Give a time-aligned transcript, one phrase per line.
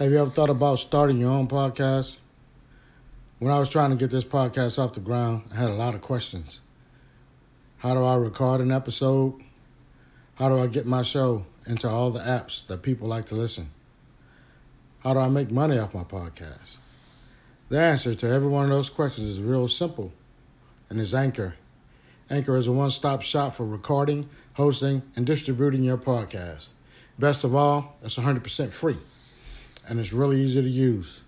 [0.00, 2.16] Have you ever thought about starting your own podcast?
[3.38, 5.94] When I was trying to get this podcast off the ground, I had a lot
[5.94, 6.60] of questions.
[7.76, 9.34] How do I record an episode?
[10.36, 13.72] How do I get my show into all the apps that people like to listen?
[15.00, 16.78] How do I make money off my podcast?
[17.68, 20.14] The answer to every one of those questions is real simple,
[20.88, 21.56] and is Anchor.
[22.30, 26.70] Anchor is a one stop shop for recording, hosting, and distributing your podcast.
[27.18, 28.96] Best of all, it's 100% free
[29.90, 31.20] and it's really easy to use.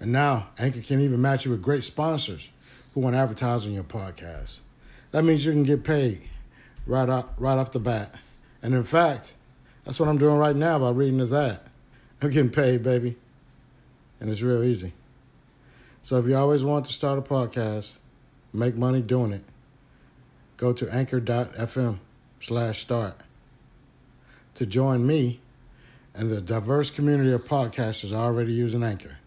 [0.00, 2.48] And now, Anchor can even match you with great sponsors
[2.92, 4.58] who want to advertise on your podcast.
[5.12, 6.22] That means you can get paid
[6.86, 8.16] right off, right off the bat.
[8.62, 9.32] And in fact,
[9.84, 11.60] that's what I'm doing right now by reading this ad.
[12.20, 13.16] I'm getting paid, baby.
[14.20, 14.92] And it's real easy.
[16.02, 17.92] So if you always want to start a podcast,
[18.52, 19.44] make money doing it,
[20.56, 22.00] go to anchor.fm
[22.40, 23.20] slash start.
[24.56, 25.40] To join me
[26.18, 29.18] and the diverse community of podcasters already using Anchor.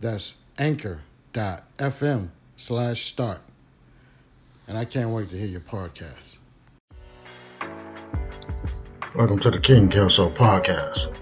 [0.00, 3.40] That's anchor.fm slash start.
[4.68, 6.38] And I can't wait to hear your podcast.
[9.16, 11.12] Welcome to the King Kelso Podcast,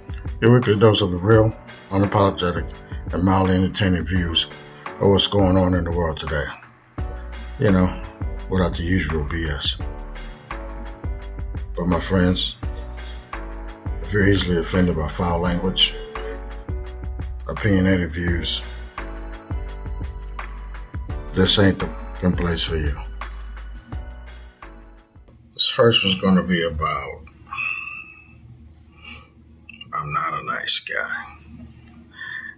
[0.42, 1.55] your weekly dose of the real,
[1.88, 2.70] unapologetic,
[3.12, 4.48] and mildly entertaining views
[5.00, 6.44] of what's going on in the world today.
[7.58, 8.02] You know,
[8.50, 9.80] without the usual BS.
[11.74, 12.56] But my friends,
[14.14, 15.92] you're easily offended by foul language,
[17.48, 18.62] opinionated views,
[21.32, 21.88] this ain't the
[22.36, 22.96] place for you.
[25.54, 27.22] This first one's going to be about
[29.92, 31.36] I'm not a nice guy.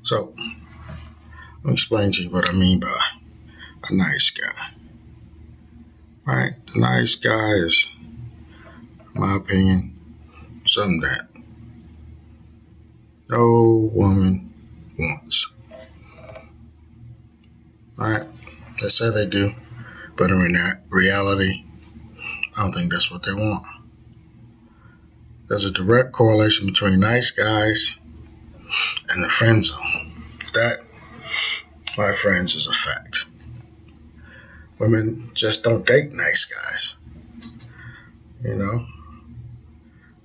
[0.03, 0.35] So,
[1.65, 2.99] me explain to you what I mean by
[3.85, 4.73] a nice guy.
[6.27, 6.53] Right?
[6.73, 7.89] The nice guy is,
[9.15, 9.97] in my opinion,
[10.67, 11.26] something that
[13.29, 14.53] no woman
[14.99, 15.47] wants.
[17.99, 18.27] Alright,
[18.81, 19.53] they say they do,
[20.17, 20.39] but in
[20.91, 21.65] reality,
[22.57, 23.65] I don't think that's what they want.
[25.49, 27.97] There's a direct correlation between nice guys
[29.09, 30.13] and the friend zone.
[30.55, 30.79] That,
[31.97, 33.25] my friends, is a fact.
[34.79, 36.97] Women just don't date nice guys.
[38.43, 38.87] You know?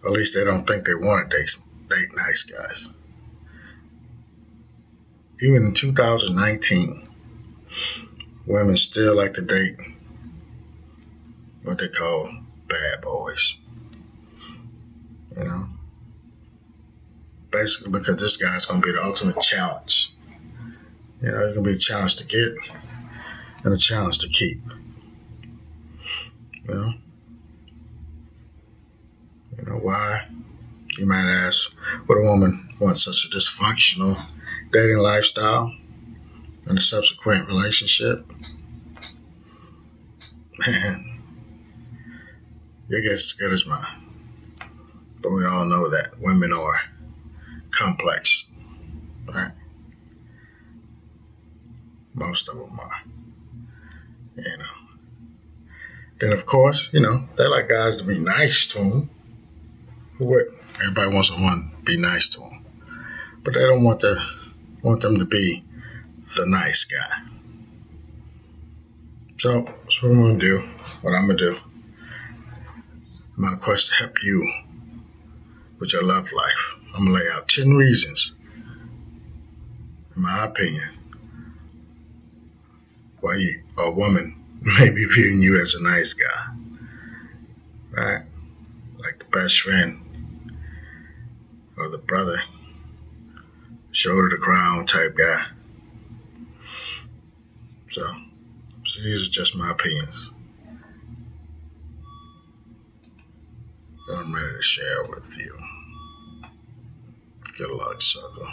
[0.03, 1.57] At least they don't think they want to date
[1.91, 2.90] date nice guys.
[5.41, 7.07] Even in 2019,
[8.46, 9.75] women still like to date
[11.63, 12.30] what they call
[12.68, 13.57] bad boys.
[15.38, 15.66] You know?
[17.51, 20.13] Basically, because this guy's going to be the ultimate challenge.
[21.22, 22.53] You know, he's going to be a challenge to get
[23.63, 24.62] and a challenge to keep.
[26.68, 26.94] You know?
[29.57, 30.28] You know why?
[31.01, 31.73] You might ask,
[32.07, 34.22] would a woman want such a dysfunctional
[34.72, 35.75] dating lifestyle
[36.67, 38.23] and a subsequent relationship?
[40.59, 41.19] Man,
[42.88, 44.13] your guess is as good as mine.
[45.23, 46.79] But we all know that women are
[47.72, 48.45] complex,
[49.25, 49.53] right?
[52.13, 53.01] Most of them are.
[54.38, 54.66] You know.
[56.19, 59.09] Then, of course, you know, they like guys to be nice to them.
[60.19, 60.60] Who wouldn't?
[60.75, 62.65] Everybody wants someone to be nice to them,
[63.43, 64.25] but they don't want to
[64.81, 65.63] want them to be
[66.35, 67.27] the nice guy.
[69.37, 70.59] So what I'm gonna do.
[71.01, 71.57] What I'm gonna do.
[73.35, 74.51] My quest to help you
[75.79, 76.75] with your love life.
[76.93, 78.33] I'm gonna lay out ten reasons,
[80.15, 80.89] in my opinion,
[83.19, 84.35] why you, a woman
[84.79, 86.53] may be viewing you as a nice guy,
[87.91, 88.23] right?
[88.97, 90.01] Like the best friend
[91.81, 92.40] or the brother,
[93.92, 95.46] shoulder to crown type guy.
[97.90, 98.06] So,
[99.02, 100.30] these are just my opinions.
[104.14, 105.58] I'm ready to share with you.
[107.58, 108.48] Get a large circle.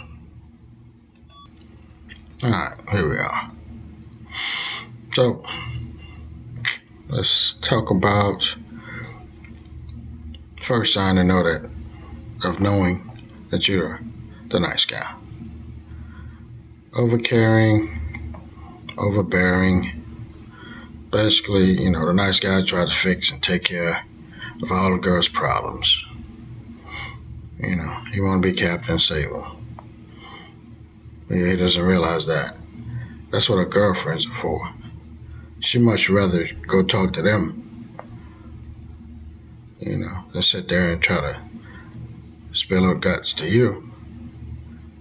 [2.42, 3.51] Alright, here we are.
[5.13, 5.45] So,
[7.10, 8.42] let's talk about
[10.63, 11.71] first sign to know that
[12.45, 13.08] of knowing
[13.50, 14.00] that you're
[14.48, 15.15] the nice guy.
[16.92, 17.95] Overcaring,
[18.97, 20.04] overbearing.
[21.10, 24.04] Basically, you know, the nice guy tries to fix and take care
[24.62, 26.04] of all the girl's problems.
[27.59, 29.56] You know, he want to be Captain Sable.
[31.30, 32.56] Yeah, he doesn't realize that.
[33.30, 34.72] That's what her girlfriends are for.
[35.60, 37.95] She much rather go talk to them,
[39.80, 41.47] you know, than sit there and try to
[42.76, 43.92] her guts to you.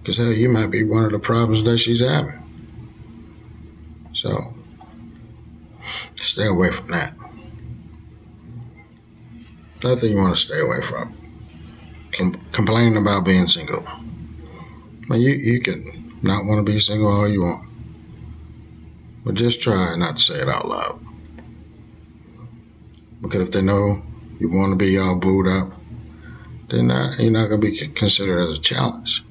[0.02, 2.42] Because, hell, you might be one of the problems that she's having.
[4.14, 4.38] So,
[6.16, 7.14] stay away from that.
[9.84, 11.14] Nothing you want to stay away from.
[12.14, 13.86] Com- complaining about being single.
[15.10, 15.84] You, you can
[16.22, 17.64] not want to be single all you want.
[19.24, 21.00] But just try not to say it out loud.
[23.20, 24.02] Because if they know
[24.40, 25.77] you want to be all booed up,
[26.78, 29.24] then not, you're not going to be considered as a challenge.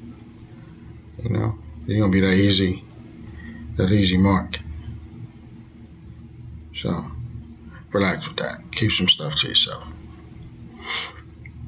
[1.24, 1.56] You know,
[1.86, 2.84] you're going to be that easy,
[3.78, 4.60] that easy mark.
[6.82, 7.06] So,
[7.94, 8.60] relax with that.
[8.74, 9.84] Keep some stuff to yourself.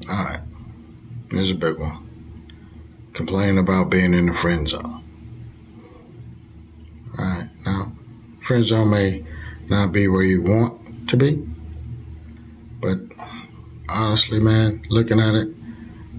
[0.08, 0.40] All right.
[1.30, 2.06] Here's a big one.
[3.14, 5.02] Complaining about being in the friend zone.
[7.18, 7.48] All right.
[7.64, 7.92] Now,
[8.46, 9.24] friend zone may
[9.68, 11.48] not be where you want to be,
[12.80, 12.98] but
[13.88, 15.48] honestly, man, looking at it,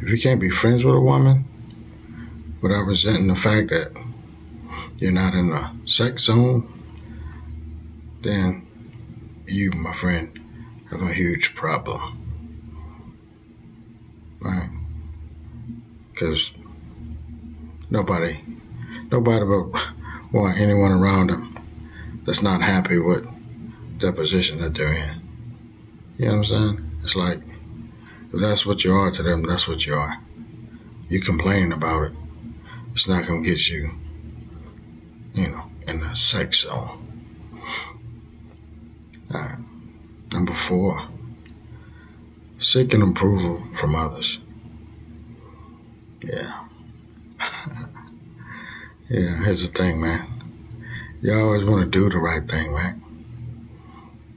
[0.01, 1.45] if you can't be friends with a woman
[2.61, 3.91] without resenting the fact that
[4.97, 6.67] you're not in the sex zone,
[8.21, 8.67] then
[9.47, 10.39] you, my friend,
[10.89, 12.17] have a huge problem.
[14.41, 14.69] Right?
[16.13, 16.51] Because
[17.89, 18.39] nobody,
[19.11, 19.71] nobody will
[20.31, 21.59] want anyone around them
[22.25, 23.27] that's not happy with
[23.99, 25.21] the position that they're in.
[26.17, 26.91] You know what I'm saying?
[27.03, 27.39] It's like,
[28.33, 30.17] if that's what you are to them, that's what you are.
[31.09, 32.13] You complaining about it,
[32.93, 33.91] it's not going to get you,
[35.33, 36.97] you know, in the sex zone.
[39.33, 39.59] Alright.
[40.31, 41.07] Number four,
[42.59, 44.39] seeking approval from others.
[46.23, 46.65] Yeah.
[49.09, 50.27] yeah, here's the thing, man.
[51.21, 52.95] You always want to do the right thing, right?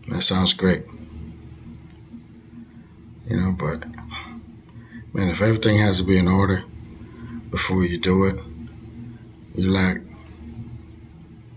[0.08, 0.85] That sounds great.
[3.26, 3.85] You know, but
[5.15, 6.62] man, if everything has to be in order
[7.50, 8.37] before you do it,
[9.55, 9.99] you lack,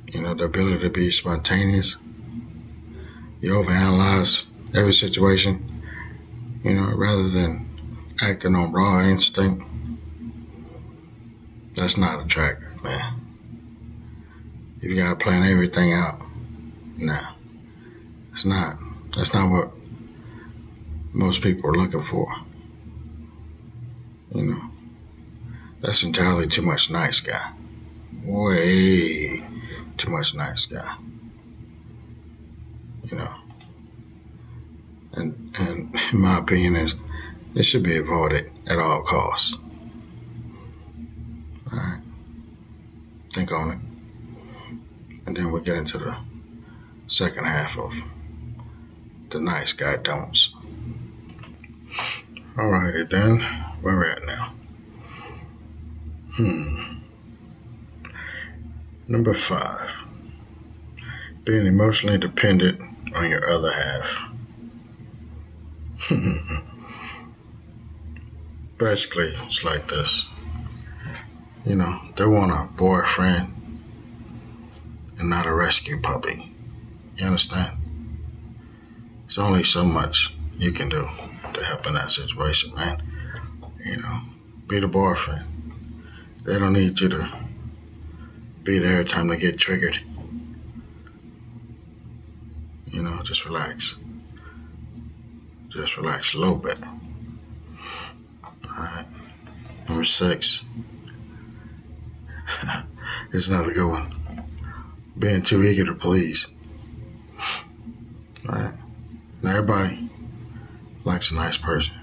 [0.08, 1.98] you know, the ability to be spontaneous.
[3.42, 5.84] You overanalyze every situation,
[6.64, 7.68] you know, rather than
[8.22, 9.64] acting on raw instinct.
[11.76, 13.22] That's not attractive, man.
[14.82, 16.22] You gotta plan everything out,
[16.98, 17.34] nah,
[18.32, 18.78] it's not.
[19.16, 19.77] That's not what
[21.18, 22.28] most people are looking for.
[24.36, 24.62] You know,
[25.82, 27.54] that's entirely too much nice guy.
[28.24, 29.44] Way
[29.98, 30.96] too much nice guy.
[33.04, 33.36] You know,
[35.14, 36.94] and and my opinion is
[37.56, 39.58] it should be avoided at all costs.
[41.72, 42.02] All right,
[43.34, 43.80] think on it,
[45.26, 46.16] and then we'll get into the
[47.08, 47.96] second half of
[49.32, 50.47] the nice guy don'ts.
[52.58, 53.40] Alrighty then,
[53.82, 54.52] where we at now?
[56.34, 57.02] Hmm.
[59.08, 59.92] Number five,
[61.44, 62.82] being emotionally dependent
[63.14, 64.32] on your other half.
[68.80, 70.26] Basically, it's like this.
[71.64, 73.54] You know, they want a boyfriend
[75.20, 76.56] and not a rescue puppy.
[77.18, 77.78] You understand?
[79.26, 81.08] There's only so much you can do
[81.58, 83.02] to help in that situation, man.
[83.84, 84.22] You know,
[84.68, 85.46] be the boyfriend.
[86.44, 87.40] They don't need you to
[88.64, 90.00] be there every time they get triggered.
[92.86, 93.96] You know, just relax.
[95.70, 96.78] Just relax a little bit.
[98.66, 99.06] Alright.
[99.88, 100.64] Number six.
[103.32, 104.14] Here's another good one.
[105.18, 106.48] Being too eager to please.
[108.48, 108.76] Alright.
[109.42, 110.07] Now everybody
[111.18, 111.96] likes a nice person.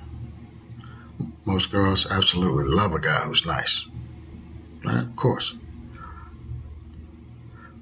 [1.45, 3.87] Most girls absolutely love a guy who's nice.
[4.85, 5.03] Right?
[5.03, 5.55] Of course.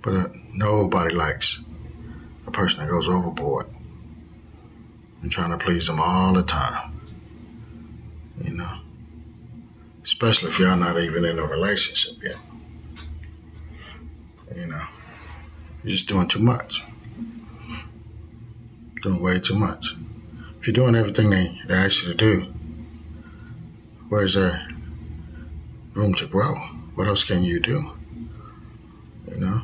[0.02, 1.58] But uh, nobody likes
[2.46, 3.66] a person that goes overboard
[5.22, 7.00] and trying to please them all the time.
[8.38, 8.80] You know?
[10.04, 12.38] Especially if y'all not even in a relationship yet.
[14.54, 14.84] You know?
[15.82, 16.82] You're just doing too much.
[19.00, 19.94] Doing way too much.
[20.62, 22.42] If you're doing everything they, they ask you to do,
[24.08, 24.64] where's there
[25.92, 26.54] room to grow?
[26.94, 27.90] What else can you do?
[29.28, 29.62] You know?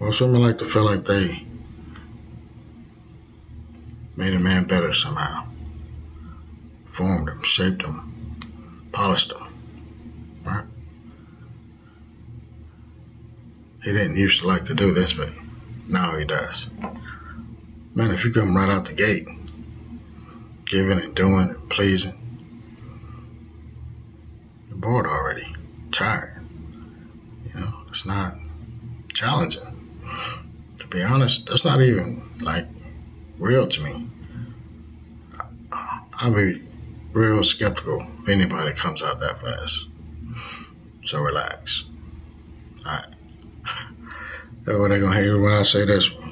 [0.00, 1.44] Most women like to feel like they
[4.16, 5.46] made a man better somehow.
[6.92, 8.38] Formed him, shaped him,
[8.90, 9.46] polished him.
[10.46, 10.64] Right?
[13.84, 15.28] He didn't used to like to do this, but
[15.86, 16.68] now he does.
[17.98, 19.26] Man, if you come right out the gate,
[20.66, 22.16] giving and doing and pleasing,
[24.68, 25.52] you're bored already,
[25.90, 26.46] tired.
[27.52, 28.34] You know, it's not
[29.12, 29.64] challenging.
[30.78, 32.66] To be honest, that's not even like
[33.36, 34.06] real to me.
[35.72, 36.62] I, I'll be
[37.12, 39.86] real skeptical if anybody comes out that fast.
[41.02, 41.82] So relax.
[42.86, 43.06] Alright.
[44.64, 46.28] That's what they're gonna hate when I say this one.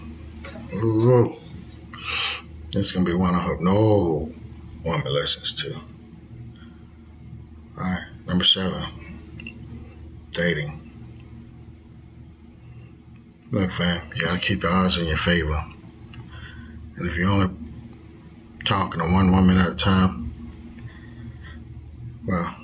[2.76, 4.30] This is gonna be one I hope no
[4.84, 5.80] woman listens to.
[7.74, 8.84] Alright, number seven.
[10.30, 10.82] Dating.
[13.50, 15.64] Look, fam, you gotta keep the odds in your favor.
[16.96, 17.56] And if you're only
[18.66, 20.34] talking to one woman at a time,
[22.26, 22.56] well,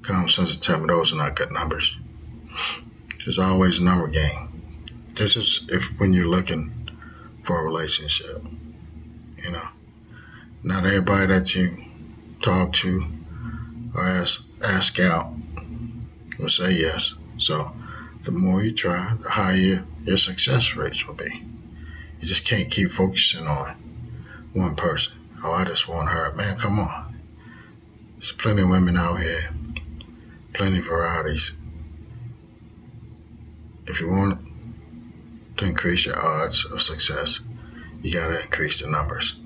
[0.00, 1.94] common sense will tell me those are not good numbers.
[3.18, 4.62] There's always a number game.
[5.12, 6.77] This is if when you're looking
[7.48, 8.44] for a relationship.
[9.42, 9.68] You know,
[10.62, 11.82] not everybody that you
[12.42, 13.06] talk to
[13.94, 15.32] or ask ask out
[16.38, 17.14] will say yes.
[17.38, 17.72] So
[18.24, 21.42] the more you try, the higher your success rates will be.
[22.20, 23.76] You just can't keep focusing on
[24.52, 25.14] one person.
[25.42, 26.32] Oh, I just want her.
[26.32, 27.18] Man, come on.
[28.18, 29.48] There's plenty of women out here,
[30.52, 31.52] plenty of varieties.
[33.86, 34.47] If you want
[35.58, 37.40] to increase your odds of success,
[38.00, 39.36] you got to increase the numbers.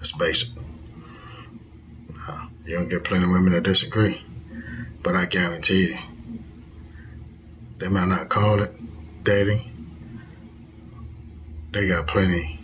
[0.00, 0.48] It's basic.
[2.28, 4.22] Uh, you're going to get plenty of women that disagree,
[5.02, 5.98] but I guarantee you,
[7.78, 8.72] they might not call it
[9.24, 9.68] dating.
[11.72, 12.60] They got plenty,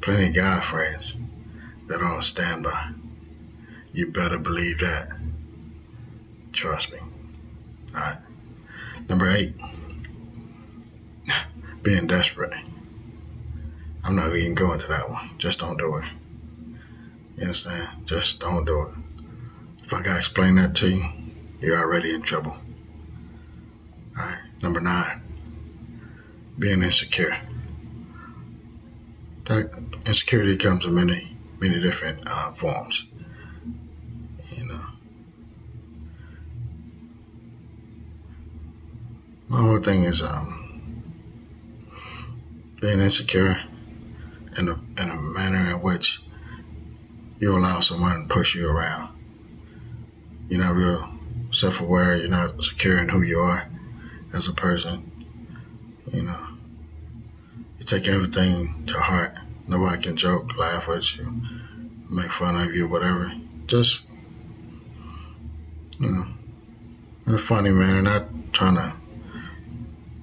[0.00, 1.16] plenty of guy friends
[1.86, 2.92] that are on standby.
[3.92, 5.08] You better believe that.
[6.52, 6.98] Trust me.
[6.98, 8.18] All right.
[9.08, 9.54] Number eight,
[11.82, 12.54] being desperate.
[14.04, 15.30] I'm not even going to that one.
[15.38, 16.04] Just don't do it.
[17.36, 18.06] You understand?
[18.06, 18.88] Just don't do it.
[19.84, 21.04] If I gotta explain that to you,
[21.60, 22.56] you're already in trouble.
[24.18, 25.20] Alright, number nine,
[26.58, 27.36] being insecure.
[29.44, 29.70] That
[30.06, 33.04] insecurity comes in many, many different uh, forms.
[34.50, 34.84] You know.
[39.48, 40.61] My whole thing is um,
[42.82, 43.62] being insecure
[44.58, 46.20] in a, in a manner in which
[47.38, 49.08] you allow someone to push you around.
[50.48, 51.08] You're not real
[51.52, 53.64] self aware, you're not secure in who you are
[54.34, 55.10] as a person.
[56.12, 56.48] You know,
[57.78, 59.38] you take everything to heart.
[59.68, 61.32] Nobody can joke, laugh with you,
[62.10, 63.32] make fun of you, whatever.
[63.66, 64.02] Just,
[66.00, 66.26] you know,
[67.28, 68.92] in a funny manner, not trying to,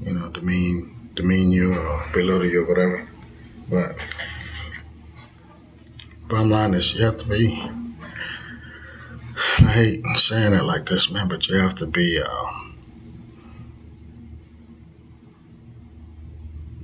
[0.01, 3.07] you know, demean demean you or belittle you or whatever.
[3.69, 3.97] But
[6.29, 7.61] bottom line is you have to be
[9.59, 12.51] I hate saying it like this, man, but you have to be uh,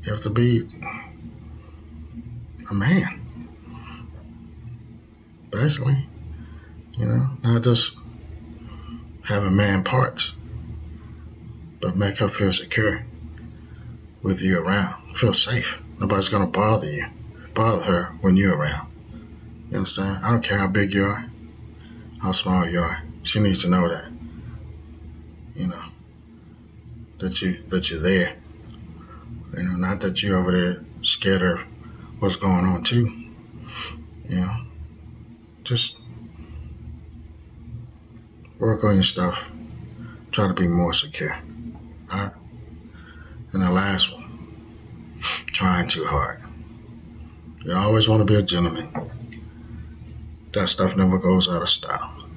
[0.04, 0.68] you have to be
[2.70, 3.22] a man.
[5.50, 6.10] Basically.
[6.98, 7.94] You know, not just
[9.24, 10.34] having man parts,
[11.82, 13.06] but make her feel secure
[14.26, 15.16] with you around.
[15.16, 15.80] Feel safe.
[16.00, 17.06] Nobody's gonna bother you,
[17.54, 18.92] bother her when you're around.
[19.70, 20.26] You understand?
[20.26, 21.24] I don't care how big you are,
[22.24, 23.04] how small you are.
[23.22, 24.12] She needs to know that.
[25.56, 25.84] You know,
[27.20, 28.36] that you that you're there.
[29.56, 31.60] You know, not that you're over there scared of
[32.18, 33.06] what's going on too.
[34.28, 34.56] You know,
[35.64, 35.98] just
[38.58, 39.40] work on your stuff.
[40.32, 41.38] Try to be more secure.
[42.12, 42.34] Alright?
[43.56, 44.26] And the last one
[45.48, 46.44] trying too hard.
[47.64, 48.90] You always want to be a gentleman.
[50.54, 52.28] That stuff never goes out of style.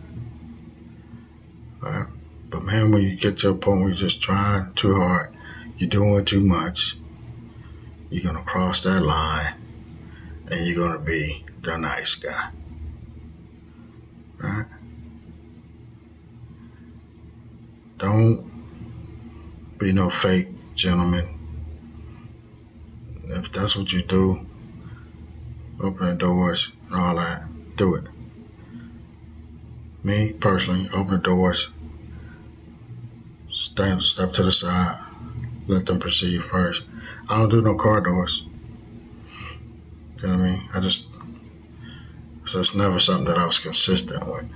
[1.81, 2.07] Right?
[2.51, 5.35] But man, when you get to a point where you're just trying too hard,
[5.77, 6.97] you're doing too much,
[8.11, 9.55] you're gonna cross that line
[10.53, 12.51] and you're gonna be the nice guy.
[14.41, 14.67] Right?
[17.97, 18.49] Don't
[19.79, 21.39] be no fake gentleman
[23.31, 24.47] if that's what you do,
[25.81, 27.45] opening doors and all that,
[27.77, 28.05] do it.
[30.03, 31.69] Me personally, open the doors,
[33.53, 35.05] step step to the side,
[35.67, 36.83] let them proceed first.
[37.29, 38.45] I don't do no car doors.
[40.23, 40.69] You know what I mean?
[40.75, 41.07] I just
[42.47, 44.51] so it's never something that I was consistent with.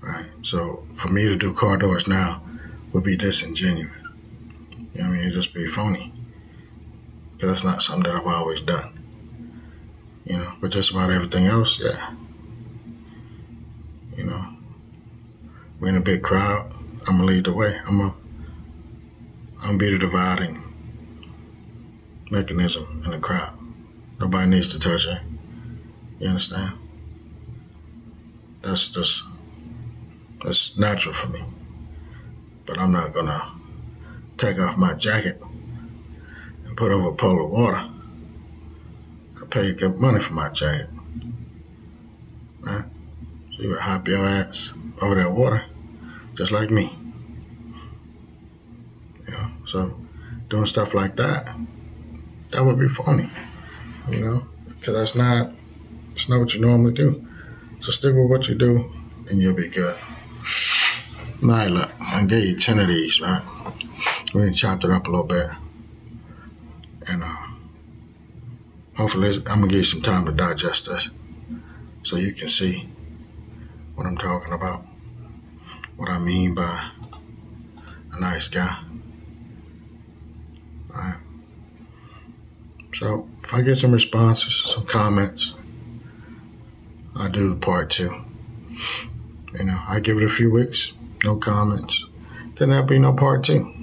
[0.00, 0.30] Right?
[0.42, 2.42] So for me to do car doors now
[2.92, 4.03] would be disingenuous.
[4.94, 5.20] You know I mean?
[5.20, 6.12] It'd just be phony
[7.32, 9.00] because that's not something that I've always done.
[10.24, 12.14] You know, but just about everything else, yeah.
[14.16, 14.44] You know,
[15.80, 16.72] we're in a big crowd,
[17.06, 17.78] I'm gonna lead the way.
[17.86, 18.14] I'm gonna,
[19.60, 20.62] I'm be the dividing
[22.30, 23.58] mechanism in the crowd.
[24.18, 25.20] Nobody needs to touch her.
[26.20, 26.78] You understand?
[28.62, 29.24] That's just
[30.42, 31.44] that's natural for me.
[32.64, 33.52] But I'm not gonna
[34.38, 35.40] take off my jacket
[36.66, 37.90] and put over a pole of water.
[39.42, 40.88] I pay you good money for my jacket.
[42.60, 42.84] Right?
[43.56, 45.64] So you would hop your ass over that water,
[46.34, 46.96] just like me.
[49.26, 50.00] You know, so
[50.48, 51.54] doing stuff like that,
[52.50, 53.30] that would be funny.
[54.10, 55.52] You know, because that's not,
[56.14, 57.26] it's not what you normally do.
[57.80, 58.92] So stick with what you do,
[59.28, 59.96] and you'll be good.
[61.42, 63.42] Now look, I gave you ten of these, right?
[64.34, 65.46] We chopped it up a little bit,
[67.06, 67.46] and uh,
[68.96, 71.08] hopefully I'm gonna give you some time to digest this,
[72.02, 72.88] so you can see
[73.94, 74.84] what I'm talking about,
[75.96, 76.90] what I mean by
[78.12, 78.76] a nice guy.
[80.90, 81.20] Alright.
[82.94, 85.54] So if I get some responses, some comments,
[87.14, 88.12] I'll do part two.
[89.56, 92.04] You know, I give it a few weeks, no comments,
[92.56, 93.73] then there'll be no part two.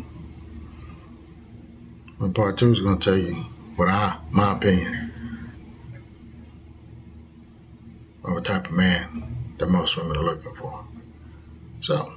[2.22, 3.34] And part two is gonna tell you
[3.78, 5.12] what I, my opinion,
[8.24, 10.86] of a type of man that most women are looking for.
[11.82, 12.14] So,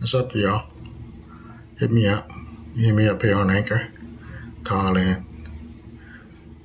[0.00, 0.68] it's up to y'all.
[1.78, 2.28] Hit me up.
[2.74, 3.88] Hit me up here on Anchor.
[4.64, 5.24] Call in.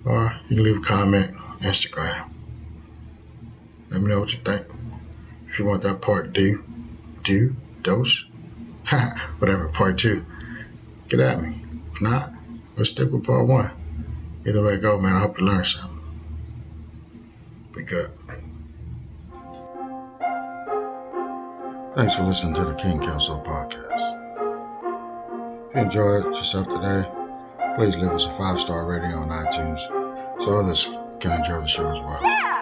[0.03, 2.31] Or you can leave a comment on Instagram.
[3.91, 4.65] Let me know what you think.
[5.49, 6.63] If you want that part do,
[7.21, 8.25] do, dose,
[9.37, 10.25] whatever, part two,
[11.09, 11.62] get at me.
[11.93, 12.31] If not,
[12.75, 13.71] let's stick with part one.
[14.47, 15.99] Either way go, man, I hope you learn something.
[17.75, 18.09] Be good.
[21.95, 24.19] Thanks for listening to the King Kelso podcast.
[25.69, 27.07] If you enjoyed yourself today,
[27.75, 29.79] please leave us a five star rating on iTunes
[30.43, 32.19] so others can enjoy the show as well.
[32.23, 32.52] Yeah!